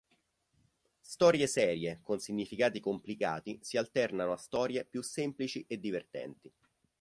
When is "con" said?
2.01-2.17